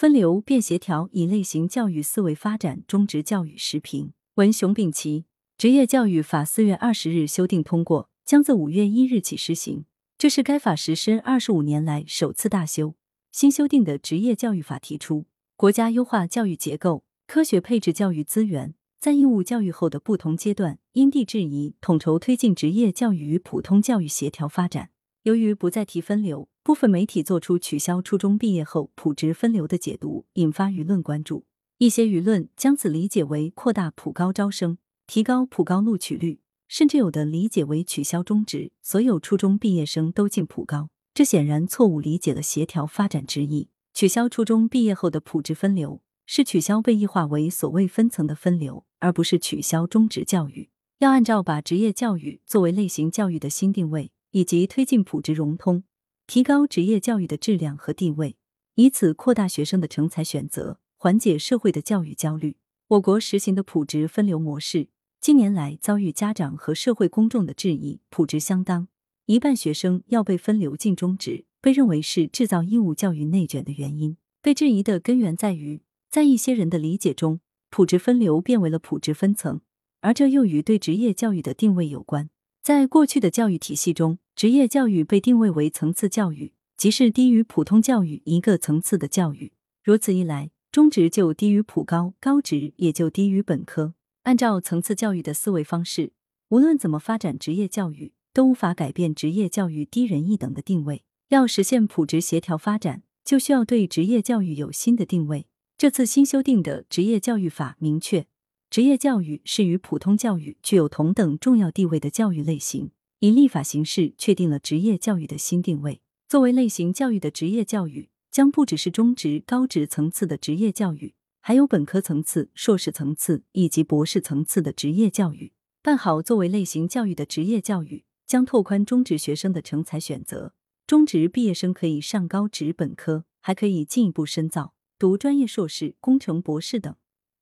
[0.00, 4.14] 分流变协调，以类型教育思维发展中职教育时评。
[4.36, 5.26] 文熊丙奇，
[5.58, 9.84] 职业教育法四月二十日修订通过，将自五月一日起施行。
[10.16, 12.94] 这是该法实施二十五年来首次大修。
[13.30, 24.88] 新修订的职业教育法提出，国家优化教育结构，科学配置教育资源，在义务教育后的不同阶段，因地制宜统筹推进职业教育与普通教育协调发展。
[25.24, 31.44] 由于不再提分流，部分媒体做出取消初中毕业后普职分流的解读，引发舆论关注。
[31.78, 36.38] 一些舆论将此理解为扩大普高招生、提高普高录取率。
[36.68, 43.70] 甚至有的理解为取消中职，所有初中毕业生都进普高，这显然错误理解了协调发展之意。
[43.92, 50.70] 取消初中毕业后的普职分流，是取消被异化为所谓分层的分流，而不是取消中职教育。
[51.00, 55.82] 要按照把职业教育作为类型教育的新定位，以及推进普职融通，
[56.30, 58.36] 提高职业教育的质量和地位，
[58.76, 62.56] 以此扩大学生的成才选择，缓解社会的教育焦虑。
[62.86, 64.90] 我国实行的普职分流模式。
[65.20, 68.86] 近年来遭遇家长和社会公众的质疑，普职相当，
[69.26, 74.16] 一半学生要被分流进中职，被认为是制造义务教育内卷的原因。
[74.40, 77.40] 被质疑的根源在于，在一些人的理解中，
[77.70, 79.62] 普职分流变为了普职分层，
[80.00, 82.30] 而这又与对职业教育的定位有关。
[82.62, 89.52] 在过去的教育体系中，职业教育被定位为层次教育，即是低于普通教育一个层次的教育。
[89.82, 93.94] 如此一来，中职就低于普高，高职也就低于本科。
[94.24, 96.12] 按照层次教育的思维方式，
[96.50, 101.02] 无论怎么发展职业教育，都无法改变职业教育低人一等的定位。
[101.30, 105.46] 要实现普职协调发展，就需要对职业教育有新的定位。
[105.78, 108.26] 这次新修订的职业教育法明确，
[108.70, 116.00] 职业教育是与普通教育具有同等重要地位的教育类型，以立法形式确定了职业教育的新定位。
[116.28, 121.14] 作为类型教育的职业教育，将不只是中职、高职层次的职业教育。
[121.40, 130.54] 还有本科层次、硕士层次以及博士层次的职业教育，办好作为类型教育的职业教育，将拓宽中职学生的成才选择。
[130.86, 136.94] 中职毕业生可以上高职本科，还可以进一步深造，读专业硕士、工程博士等。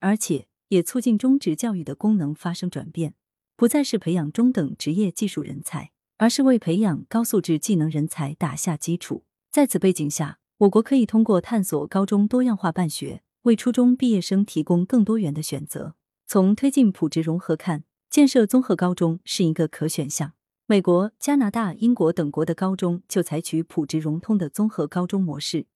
[0.00, 3.14] 而且也促进中职教育的功能发生转变，
[3.56, 9.24] 不再是培养中等职业技术人才，而是为培养高素质技能人才打下基础。
[9.50, 13.22] 在此背景下，我国可以通过探索高中多样化办学。
[13.44, 15.96] 为初中毕业生提供更多元的选择。
[16.26, 20.32] 从推进普职融合看，建设综合高中是一个可选项。
[20.66, 25.66] 美国、加拿大、英国等国的高中就采取普职融通的综合高中模式，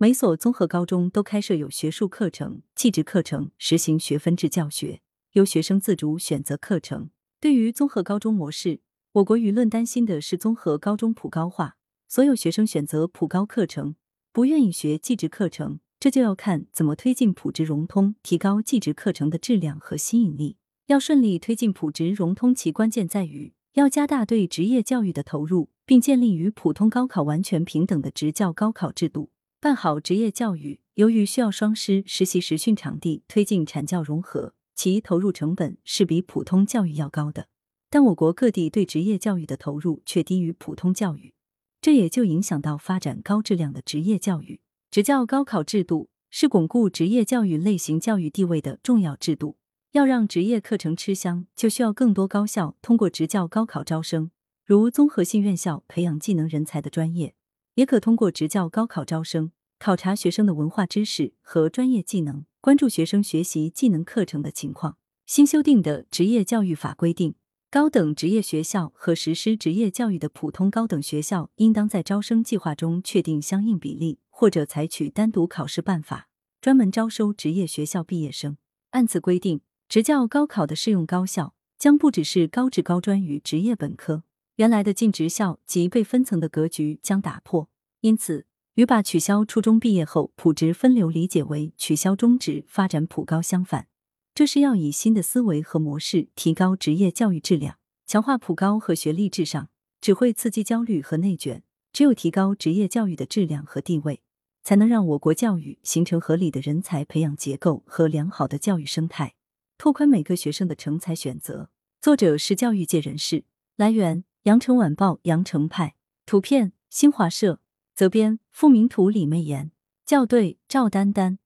[0.00, 5.00] 每所综合高中都开设有学术课程、技职课程，实行学分制教学，
[5.32, 7.10] 由学生自主选择课程。
[7.40, 8.78] 对于综合高中模式，
[9.14, 13.96] 我国舆论担心的是综合高中普高化，所有学生选择普高课程，
[14.32, 15.80] 不愿意学技职课程。
[15.98, 20.58] 这就要看怎么推进普职融通，提高技职课程的质量和吸引力。
[20.86, 29.30] 要顺利推进普职融通，其关键在于要加大对职业教育的投入，并建立与普通高考完全平等的职教高考制度。
[29.60, 37.48] 办好职业教育，由于需要双师、实习实训场地，推进产教融合，其投入成本是比普通教育要高的。
[37.90, 41.34] 但我国各地对职业教育的投入却低于普通教育，
[41.80, 44.60] 这也就影响到发展高质量的职业教育。
[44.92, 49.56] 职教高考制度是巩固职业教育类型教育地位的重要制度。
[49.90, 54.30] 要让职业课程吃香，就需要更多高校通过职教高考招生，
[54.64, 57.34] 如综合性院校培养技能人才的专业，
[57.78, 64.96] 也可通过职教高考招生，考察学生的文化知识和专业技能，关注学生学习技能课程的情况。
[65.26, 67.36] 新修订的职业教育法规定，
[67.70, 74.18] 高等职业学校和实施职业教育的普通高等学校，应当在招生计划中确定相应比例。
[74.28, 76.28] 或者采取单独考试办法，
[76.60, 78.56] 专门招收职业学校毕业生。
[78.90, 84.24] 按此规定，职教高考的适用高校将不只是高职高专与职业本科，
[84.58, 87.68] 原来的进职校及被分层的格局将打破。
[88.00, 93.86] 因此，与把取消初中毕业后普职分流理解为取消中职发展普高相反，
[94.34, 99.70] 这是要以新的思维和模式提高职业教育质量，强化普高和学历至上，
[100.00, 101.62] 只会刺激焦虑和内卷。
[101.92, 104.22] 只有提高职业教育的质量和地位。
[104.64, 109.34] 才能让我国教育形成合理的人才培养结构和良好的教育生态，
[109.78, 111.70] 拓宽每个学生的成才选择。
[112.02, 113.44] 作者是教育界人士。
[113.76, 115.94] 来源：羊城晚报羊城派。
[116.24, 117.60] 图片：新华社。
[117.94, 119.72] 责编：付明图，李媚妍。
[120.06, 121.38] 校对：赵丹丹。